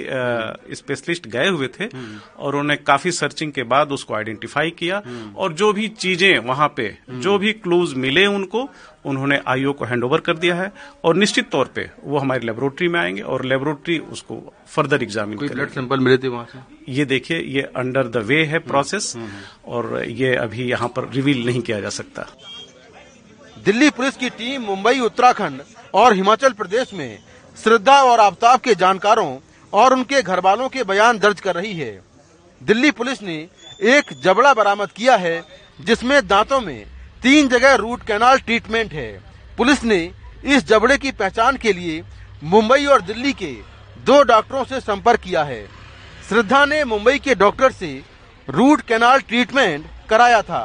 [0.75, 5.03] स्पेशलिस्ट गए हुए थे और उन्होंने काफ़ी सर्चिंग के बाद उसको आइडेंटिफाई किया
[5.37, 8.69] और जो भी चीज़ें वहाँ पे जो भी क्लूज मिले उनको
[9.05, 10.73] उन्होंने आईओ को हैंडओवर कर दिया है
[11.05, 15.49] और निश्चित तौर पे वो हमारी लेबोरेटरी में आएँगे और लेबोरेटरी उसको फर्दर एग्जामिन कोई
[15.49, 16.59] ब्लड सैंपल मिले थे वहाँ से?
[16.93, 19.15] ये देखिए ये अंडर द वे है प्रोसेस
[19.67, 22.27] और ये अभी यहाँ पर रिवील नहीं किया जा सकता।
[23.65, 25.63] दिल्ली पुलिस की टीम मुंबई उत्तराखंड
[25.95, 27.19] और हिमाचल प्रदेश में
[27.65, 29.39] श्रद्धा और आफ्ताब के जानकारों
[29.73, 32.01] और उनके घर वालों के बयान दर्ज कर रही है।
[32.63, 33.37] दिल्ली पुलिस ने
[33.83, 35.43] एक जबड़ा बरामद किया है,
[35.81, 36.87] जिसमें दांतों में
[37.23, 39.25] तीन जगह रूट कैनाल ट्रीटमेंट है।
[39.57, 39.99] पुलिस ने
[40.45, 42.03] इस जबड़े की पहचान के लिए
[42.45, 43.53] मुंबई और दिल्ली के
[44.05, 45.65] दो डॉक्टरों से संपर्क किया है।
[46.29, 48.03] श्रद्धा ने मुंबई के डॉक्टर से
[48.49, 50.63] रूट कैनाल ट्रीटमेंट कराया था।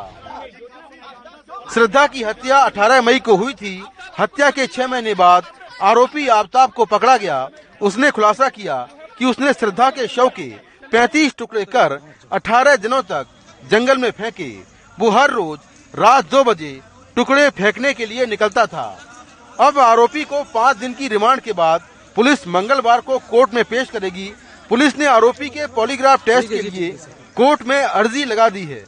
[1.74, 3.84] श्रद्धा की हत्या 18 मई को हुई थी।
[4.20, 5.44] हत्या के छह महीने बाद
[5.82, 7.50] आरोपी आफ्ताब को पकड़ा गया।
[7.82, 8.78] उसने खुलासा किया
[9.20, 10.50] कि उसने श्रद्धा के शव के
[10.92, 12.00] 35 टुकड़े कर
[12.32, 13.28] 18 दिनों तक
[13.72, 14.50] जंगल में फेंके।
[14.98, 15.60] वो हर रोज
[15.94, 16.80] रात दो बजे
[17.16, 18.86] टुकड़े फेंकने के लिए निकलता था।
[19.60, 23.90] अब आरोपी को पाँच दिन की रिमांड के बाद पुलिस मंगलवार को कोर्ट में पेश
[23.90, 24.32] करेगी।
[24.70, 26.90] पुलिस ने आरोपी के पॉलीग्राफ टेस्ट के लिए
[27.36, 28.84] कोर्ट में अर्जी लगा दी है।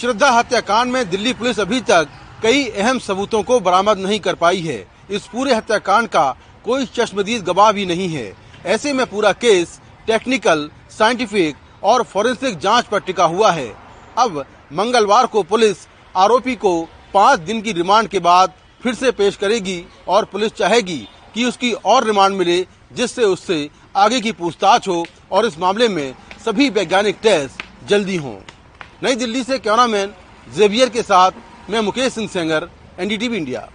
[0.00, 2.08] श्रद्धा हत्याकांड में दिल्ली पुलिस अभी तक
[2.42, 6.30] कई अहम सबूतों को बरामद नहीं कर पाई है। इस पूरे हत्याकांड का
[6.64, 8.32] कोई चश्मदीद गवाह भी नहीं है।
[8.66, 13.72] ऐसे में पूरा केस टेक्निकल, साइंटिफिक और फॉरेंसिक जाँच पर टिका हुआ है।
[14.18, 16.80] अब मंगलवार को पुलिस आरोपी को
[17.14, 20.98] पाँच दिन की रिमांड के बाद फिर से पेश करेगी और पुलिस चाहेगी
[21.34, 22.60] कि उसकी और रिमांड मिले,
[22.92, 28.36] जिससे उससे आगे की पूछताछ हो और इस मामले में सभी वैज्ञानिक टेस्ट जल्दी हों।
[29.02, 30.14] नई दिल्ली से कैमरामैन
[30.56, 32.68] जेवियर के साथ मैं मुकेश सिंह सेंगर,
[33.00, 33.68] एनडीटीवी इंडिया।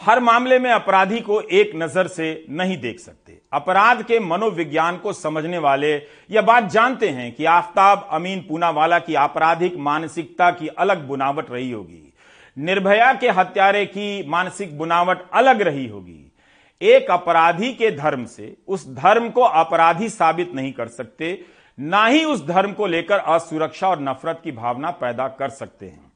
[0.00, 5.12] हर मामले में अपराधी को एक नज़र से नहीं देख सकते। अपराध के मनोविज्ञान को
[5.12, 5.94] समझने वाले
[6.30, 11.70] यह बात जानते हैं कि आफ्ताब अमीन पूनावाला की आपराधिक मानसिकता की अलग बुनावट रही
[11.70, 12.12] होगी।
[12.56, 16.32] निर्भया के हत्यारे की मानसिक बुनावट अलग रही होगी।
[16.80, 21.40] एक अपराधी के धर्म से उस धर्म को अपराधी साबित नहीं कर सकते,
[21.78, 26.09] ना ही उस धर्म को लेकर असुरक्षा और नफरत की भावना पैदा कर सकते हैं।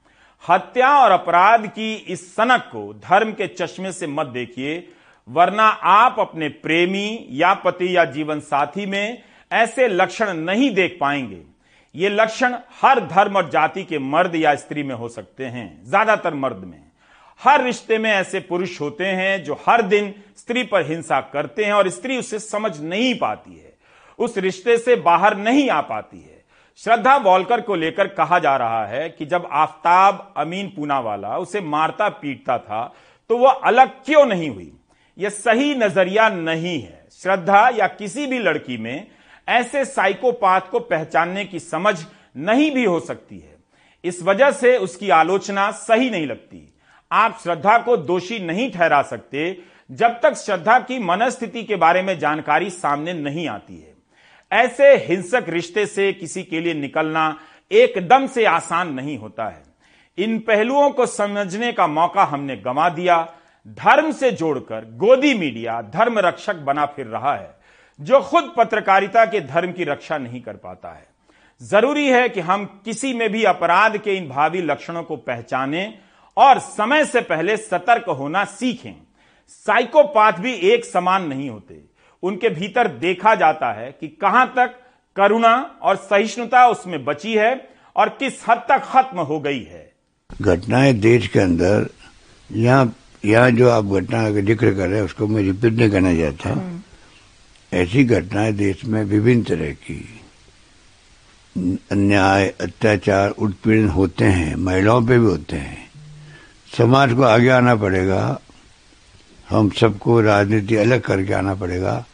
[0.45, 4.89] हत्या और अपराध की इस सनक को धर्म के चश्मे से मत देखिए,
[5.29, 11.41] वरना आप अपने प्रेमी या पति या जीवन साथी में ऐसे लक्षण नहीं देख पाएँगे।
[11.95, 16.35] ये लक्षण हर धर्म और जाति के मर्द या स्त्री में हो सकते हैं, ज़्यादातर
[16.35, 16.83] मर्द में।
[17.41, 21.73] हर रिश्ते में ऐसे पुरुष होते हैं जो हर दिन स्त्री पर हिंसा करते हैं
[21.73, 23.73] और स्त्री उसे समझ नहीं पाती है।
[24.19, 26.34] उस रिश्ते से बाहर नहीं आ पाती है।
[26.77, 32.09] श्रद्धा वॉलकर को लेकर कहा जा रहा है कि जब आफ्ताब अमीन पूनावाला उसे मारता
[32.09, 32.95] पीटता था
[33.31, 34.73] तो वह अलग क्यों नहीं हुई?
[35.19, 39.07] यह सही नज़रिया नहीं है। श्रद्धा या किसी भी लड़की में
[39.49, 42.05] ऐसे साइकोपाथ को पहचानने की समझ
[42.37, 43.57] नहीं भी हो सकती है।
[44.05, 46.75] इस वजह से उसकी आलोचना सही नहीं लगती।
[47.13, 49.59] आप श्रद्धा को दोषी नहीं ठहरा सकते
[49.91, 53.94] जब तक श्रद्धा की मनस्थिति के बारे में जानकारी सामने नहीं आती है।
[54.55, 57.39] ऐसे हिंसक रिश्ते से किसी के लिए निकलना
[57.71, 59.63] एकदम से आसान नहीं होता है।
[60.19, 63.17] इन पहलुओं को समझने का मौका हमने गंवा दिया।
[63.67, 67.55] धर्म से जोड़कर गोदी मीडिया धर्म रक्षक बना फिर रहा है,
[68.01, 71.07] जो खुद पत्रकारिता के धर्म की रक्षा नहीं कर पाता है।
[71.61, 75.95] ज़रूरी है कि हम किसी में भी अपराध के इन भावी लक्षणों को पहचाने
[76.37, 78.95] और समय से पहले सतर्क होना सीखें।
[79.49, 81.94] साइकोपाथ भी एक समान नहीं होते।
[82.25, 84.75] उनके भीतर देखा जाता है कि कहाँ तक
[85.17, 87.53] करुणा और सहिष्णुता उसमें बची है
[87.97, 89.85] और किस हद तक खत्म हो गई है।
[90.31, 91.89] घटनाएँ देश के अंदर
[92.51, 96.15] यहाँ यहाँ जो आप घटना का ज़िक्र कर रहे हैं उसको मैं रिपीट नहीं करना
[96.15, 96.51] चाहता।
[97.73, 100.01] ऐसी घटनाएँ देश में विभिन्न तरह की
[101.93, 105.83] अन्याय अत्याचार उत्पीड़न होते हैं महिलाओं पे भी होते हैं।
[106.69, 108.41] समाज को आगे आना पड़ेगा
[109.49, 112.05] हम सबको राजनीति अलग करके आना पड़ेगा।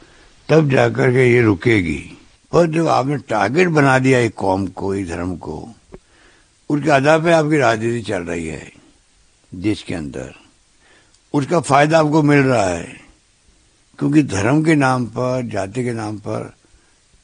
[0.50, 2.18] तब जाकर के ये रुकेगी।
[2.52, 5.68] और जब आपने टारगेट बना दिया एक कौम को, एक धर्म को,
[6.70, 8.72] उसके आधार पर आपकी राजनीति चल रही है,
[9.54, 10.34] देश के अंदर।
[11.34, 13.00] उसका फ़ायदा आपको मिल रहा है,
[13.98, 16.54] क्योंकि धर्म के नाम पर, जाति के नाम पर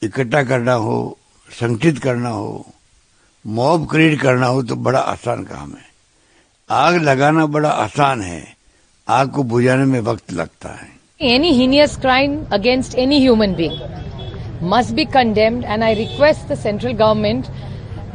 [0.03, 1.19] इकट्ठा करना हो,
[1.51, 2.67] संगठित करना हो
[3.47, 5.85] मॉब क्रिएट करना हो तो बड़ा आसान काम है।
[6.71, 8.57] आग लगाना बड़ा आसान है।
[9.09, 13.80] आग को बुझाने में वक्त लगता है। Any heinous crime against any human being
[14.62, 17.50] must be condemned, and I request the central government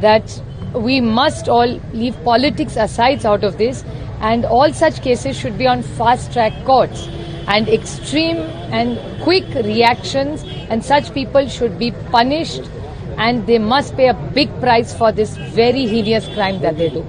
[0.01, 0.41] that
[0.73, 3.83] we must all leave politics aside out of this,
[4.21, 7.07] and all such cases should be on fast track courts.
[7.47, 8.37] And extreme
[8.77, 12.69] and quick reactions, and such people should be punished,
[13.17, 17.03] and they must pay a big price for this very heinous crime that they do.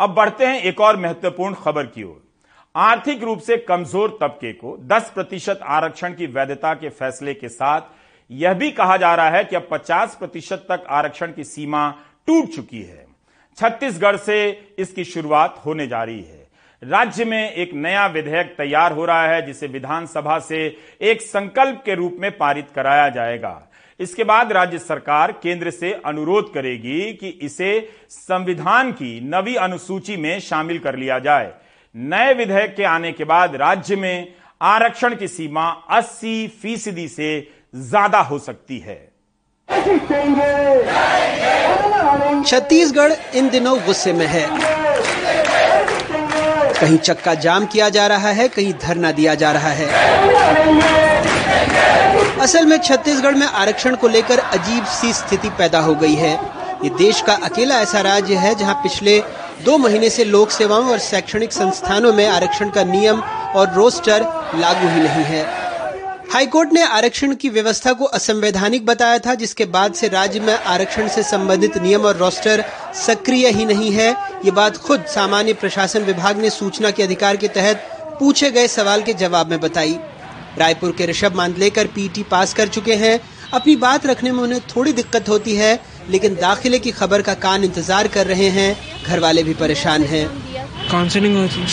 [0.00, 2.20] अब बढ़ते हैं एक और महत्वपूर्ण खबर की ओर
[2.75, 7.81] आर्थिक रूप से कमज़ोर तबके को 10 प्रतिशत आरक्षण की वैधता के फैसले के साथ,
[8.29, 11.89] यह भी कहा जा रहा है कि अब 50 प्रतिशत तक आरक्षण की सीमा
[12.27, 13.05] टूट चुकी है।
[13.57, 14.37] छत्तीसगढ़ से
[14.79, 16.45] इसकी शुरुआत होने जा रही है।
[16.83, 20.65] राज्य में एक नया विधेयक तैयार हो रहा है, जिसे विधानसभा से
[21.01, 23.61] एक संकल्प के रूप में पारित कराया जाएगा।
[23.99, 30.39] इसके बाद राज्य सरकार केंद्र से अनुरोध करेगी कि इसे संविधान की नवी अनुसूची में
[30.39, 31.53] शामिल कर लिया जाए।
[31.97, 37.29] नए विधेयक के आने के बाद राज्य में आरक्षण की सीमा 80 फ़ीसदी से
[37.75, 38.97] ज़्यादा हो सकती है।
[42.43, 44.45] छत्तीसगढ़ इन दिनों गुस्से में है।
[46.73, 49.87] कहीं चक्का जाम किया जा रहा है, कहीं धरना दिया जा रहा है।
[52.41, 56.33] असल में छत्तीसगढ़ में आरक्षण को लेकर अजीब सी स्थिति पैदा हो गई है।
[56.83, 59.19] ये देश का अकेला ऐसा राज्य है जहाँ पिछले
[59.65, 63.19] दो महीने से लोक सेवाओं और शैक्षणिक संस्थानों में आरक्षण का नियम
[63.55, 64.21] और रोस्टर
[64.55, 65.45] लागू ही नहीं है।
[66.33, 71.07] हाईकोर्ट ने आरक्षण की व्यवस्था को असंवैधानिक बताया था, जिसके बाद से राज्य में आरक्षण
[71.07, 72.63] से संबंधित नियम और रोस्टर
[73.05, 74.09] सक्रिय ही नहीं है।
[74.45, 77.87] ये बात खुद सामान्य प्रशासन विभाग ने सूचना के अधिकार के तहत
[78.19, 79.99] पूछे गए सवाल के जवाब में बताई।
[80.57, 83.19] रायपुर के ऋषभ मांदलेकर पीटी पास कर चुके हैं।
[83.53, 87.63] अपनी बात रखने में उन्हें थोड़ी दिक्कत होती है लेकिन दाखिले की खबर का कान
[87.63, 90.27] इंतज़ार कर रहे हैं। घर वाले भी परेशान हैं।
[90.91, 91.65] काउंसलिंग होती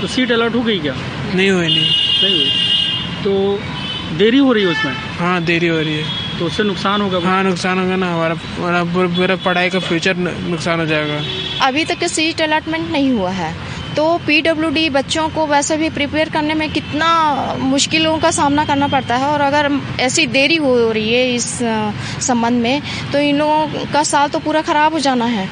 [0.00, 0.94] तो सीट अलॉट हो गई क्या?
[1.34, 1.90] नहीं हुई नहीं।
[2.22, 2.50] नहीं हुई।
[3.24, 3.58] तो
[4.18, 4.94] देरी हो रही है उसमें?
[5.18, 7.18] हाँ देरी हो रही है। तो उससे नुकसान होगा?
[7.24, 8.82] हाँ नुकसान होगा ना। हमारा हमारा
[9.16, 11.20] पूरा पढ़ाई का फ्यूचर नुकसान हो जाएगा।
[11.66, 13.54] अभी तक सीट अलॉटमेंट नहीं हुआ है।
[13.96, 17.08] तो पीडब्ल्यूडी बच्चों को वैसे भी प्रिपेयर करने में कितना
[17.58, 21.46] मुश्किलों का सामना करना पड़ता है और अगर ऐसी देरी हो रही है इस
[22.26, 25.48] संबंध में तो इन लोगों का साल तो पूरा खराब हो जाना है।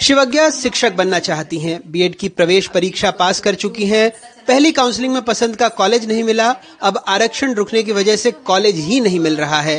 [0.00, 4.10] शिवज्ञा शिक्षक बनना चाहती हैं। बीएड की प्रवेश परीक्षा पास कर चुकी हैं।
[4.48, 6.48] पहली काउंसलिंग में पसंद का कॉलेज नहीं मिला।
[6.82, 9.78] अब आरक्षण रुकने की वजह से कॉलेज ही नहीं मिल रहा है।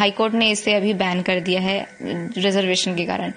[0.00, 1.78] हाईकोर्ट ने इसे अभी बैन कर दिया है
[2.38, 3.32] रिजर्वेशन के कारण।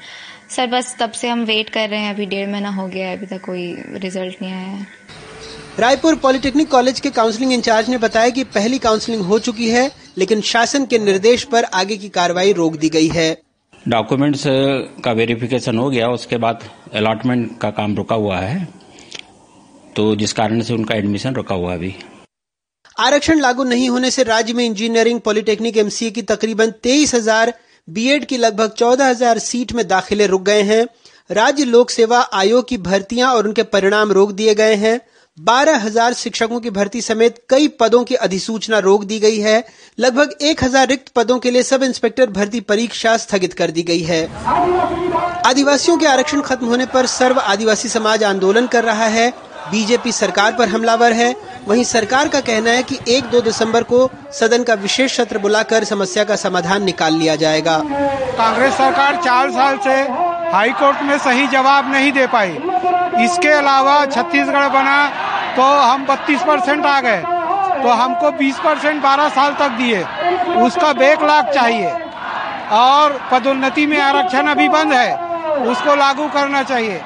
[0.49, 3.17] सर बस तब से हम वेट कर रहे हैं। अभी डेढ़ महीना हो गया है
[3.17, 4.87] अभी तक कोई रिज़ल्ट नहीं आया है।
[5.79, 10.41] रायपुर पॉलिटेक्निक कॉलेज के काउंसलिंग इंचार्ज ने बताया कि पहली काउंसलिंग हो चुकी है लेकिन
[10.43, 13.31] शासन के निर्देश पर आगे की कार्रवाई रोक दी गई है।
[13.87, 14.43] डॉक्यूमेंट्स
[15.03, 16.63] का वेरिफिकेशन हो गया उसके बाद
[16.95, 18.67] अलॉटमेंट का काम रुका हुआ है।
[19.95, 21.93] तो जिस कारण से उनका एडमिशन रुका हुआ अभी।
[22.97, 27.53] आरक्षण लागू नहीं होने से राज्य में इंजीनियरिंग पॉलिटेक्निक एमसीए की तकरीबन तेईस हज़ार
[27.89, 30.85] बीएड की लगभग चौदह हज़ार सीट में दाखिले रुक गए हैं।
[31.29, 34.99] राज्य लोक सेवा आयोग की भर्तियाँ और उनके परिणाम रोक दिए गए हैं।
[35.37, 39.63] बारह हज़ार शिक्षकों की भर्ती समेत कई पदों की अधिसूचना रोक दी गई है।
[39.97, 44.01] लगभग एक हज़ार रिक्त पदों के लिए सब इंस्पेक्टर भर्ती परीक्षा स्थगित कर दी गई
[44.01, 44.23] है।
[45.45, 49.31] आदिवासियों के आरक्षण खत्म होने पर सर्व आदिवासी समाज आंदोलन कर रहा है।
[49.71, 51.33] बीजेपी सरकार पर हमलावर है।
[51.67, 55.83] वहीं सरकार का कहना है कि एक दो दिसंबर को सदन का विशेष सत्र बुलाकर
[55.83, 57.77] समस्या का समाधान निकाल लिया जाएगा।
[58.37, 59.95] कांग्रेस सरकार चार साल से
[60.51, 62.51] हाई कोर्ट में सही जवाब नहीं दे पाई।
[63.25, 64.97] इसके अलावा छत्तीसगढ़ बना
[65.55, 67.21] तो हम 32 परसेंट आ गए।
[67.83, 70.03] तो हमको 20 परसेंट बारह साल तक दिए।
[70.57, 71.91] उसका बेक लाख चाहिए।
[72.71, 75.15] और पदोन्नति में आरक्षण अभी बंद है।
[75.67, 77.01] उसको लागू करना चाहिए।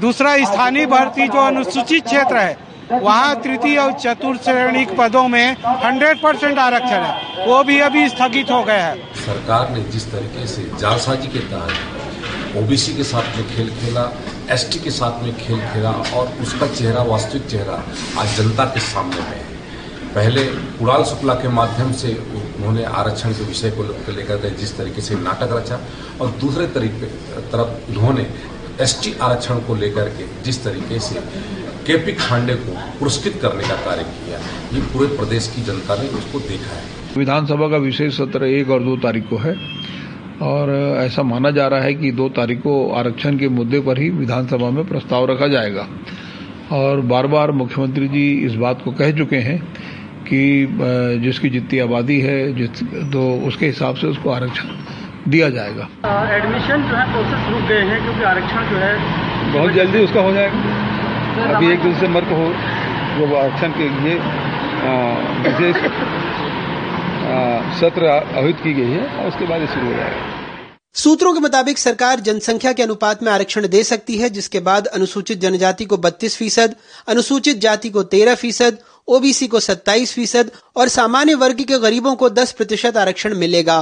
[0.00, 2.56] दूसरा स्थानीय भर्ती जो अनुसूचित क्षेत्र है,
[2.92, 8.50] वहाँ तृतीय और चतुर्थ श्रेणी पदों में 100 परसेंट आरक्षण है। वो भी अभी स्थगित
[8.50, 13.48] हो गया है। सरकार ने जिस तरीके से जालसाजी के तहत ओबीसी के साथ में
[13.48, 14.10] खेल खेला
[14.50, 17.82] एसटी के साथ में खेल खेला और उसका चेहरा, वास्तविक चेहरा
[18.20, 19.46] आज जनता के सामने है।
[20.14, 20.44] पहले
[20.78, 25.52] कुणाल शुक्ला के माध्यम से उन्होंने आरक्षण के विषय को लेकर जिस तरीके से नाटक
[25.52, 25.78] रचा
[26.20, 27.06] और दूसरे तरीके,
[27.52, 28.22] तरफ़ उन्होंने
[28.80, 31.20] एसटी आरक्षण को लेकर के जिस तरीके से
[31.86, 34.38] केपी खांडे को पुरस्कृत करने का कार्य किया,
[34.74, 36.82] ये पूरे प्रदेश की जनता ने उसको देखा है।
[37.16, 39.54] विधानसभा का विशेष सत्र एक और दो तारीख को है
[40.42, 44.10] और ऐसा माना जा रहा है कि दो तारीख को आरक्षण के मुद्दे पर ही
[44.12, 45.86] विधानसभा में प्रस्ताव रखा जाएगा।
[46.72, 49.58] और बार बार मुख्यमंत्री जी इस बात को कह चुके हैं
[50.24, 54.68] कि जिसकी जितनी आबादी है जिस तो उसके हिसाब से उसको आरक्षण
[55.30, 55.88] दिया जाएगा।
[56.36, 58.92] एडमिशन जो है प्रोसेस रुक गए हैं क्योंकि आरक्षण जो है
[59.52, 60.58] बहुत जल्दी उसका हो जाएगा।
[61.48, 62.46] अभी एक दिन दिसंबर को हो
[63.18, 64.14] जो आरक्षण के लिए
[65.44, 65.76] विशेष
[67.78, 70.36] सत्र आयोजित की गई है और उसके बाद शुरू हो जाएगा।
[70.94, 75.40] सूत्रों के मुताबिक सरकार जनसंख्या के अनुपात में आरक्षण दे सकती है जिसके बाद अनुसूचित
[75.40, 76.74] जनजाति को 32 फ़ीसद
[77.08, 82.30] अनुसूचित जाति को 13 फ़ीसद ओबीसी को 27 फ़ीसद और सामान्य वर्ग के गरीबों को
[82.30, 83.78] 10 प्रतिशत आरक्षण मिलेगा।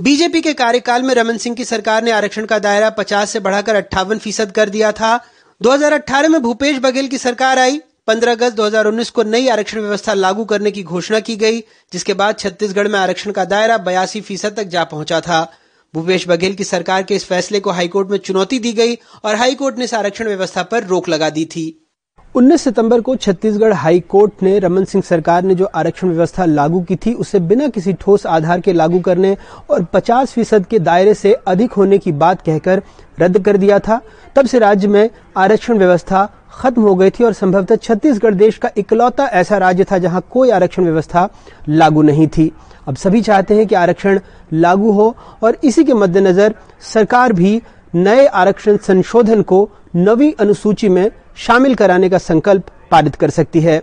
[0.00, 3.74] बीजेपी के कार्यकाल में रमन सिंह की सरकार ने आरक्षण का दायरा 50 से बढ़ाकर
[3.74, 5.20] अट्ठावन फ़ीसद कर दिया था।
[5.62, 10.44] 2018 में भूपेश बघेल की सरकार आई। 15 अगस्त 2019 को नई आरक्षण व्यवस्था लागू
[10.44, 11.60] करने की घोषणा की गई,
[11.92, 15.52] जिसके बाद छत्तीसगढ़ में आरक्षण का दायरा बयासी फ़ीसद तक जा पहुँचा था।
[15.94, 19.78] भूपेश बघेल की सरकार के इस फैसले को हाईकोर्ट में चुनौती दी गई और हाईकोर्ट
[19.78, 21.89] ने इस आरक्षण व्यवस्था पर रोक लगा दी थी।
[22.34, 26.80] 19 सितंबर को छत्तीसगढ़ हाई कोर्ट ने रमन सिंह सरकार ने जो आरक्षण व्यवस्था लागू
[26.80, 29.36] की थी, उसे बिना किसी ठोस आधार के लागू करने
[29.70, 32.82] और 50 फ़ीसद के दायरे से अधिक होने की बात कहकर
[33.20, 34.00] रद्द कर दिया था।
[34.36, 38.70] तब से राज्य में आरक्षण व्यवस्था खत्म हो गई थी और संभवतः छत्तीसगढ़ देश का
[38.76, 41.28] इकलौता ऐसा राज्य था जहाँ कोई आरक्षण व्यवस्था
[41.68, 42.50] लागू नहीं थी।
[42.88, 44.20] अब सभी चाहते हैं कि आरक्षण
[44.52, 46.54] लागू हो और इसी के मद्देनजर
[46.94, 47.60] सरकार भी
[47.94, 51.10] नए आरक्षण संशोधन को नवी अनुसूची में
[51.40, 53.82] शामिल कराने का संकल्प पारित कर सकती है।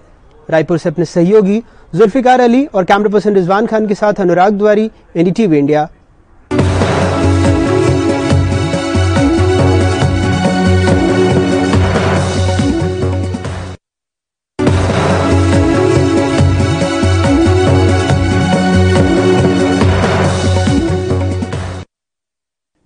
[0.50, 1.62] रायपुर से अपने सहयोगी
[1.96, 5.88] जुल्फिकार अली और कैमरा पर्सन रिजवान खान के साथ अनुराग द्वारी, एनडीटीवी इंडिया।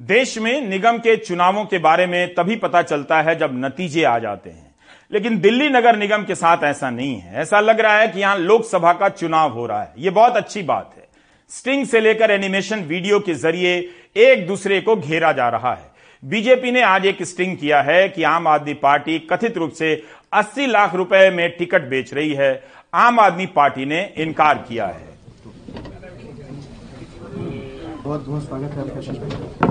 [0.01, 4.19] देश में निगम के चुनावों के बारे में तभी पता चलता है जब नतीजे आ
[4.19, 4.75] जाते हैं।
[5.11, 8.37] लेकिन दिल्ली नगर निगम के साथ ऐसा नहीं है। ऐसा लग रहा है कि यहाँ
[8.37, 11.07] लोकसभा का चुनाव हो रहा है। यह बहुत अच्छी बात है।
[11.49, 15.91] स्टिंग से लेकर एनिमेशन वीडियो के ज़रिए एक दूसरे को घेरा जा रहा है।
[16.25, 20.67] बीजेपी ने आज एक स्टिंग किया है कि आम आदमी पार्टी कथित रूप से 80
[20.67, 25.11] लाख रुपए में टिकट बेच रही है। आम आदमी पार्टी ने इनकार किया है।
[28.03, 29.70] बहुत बहुत स्वागत है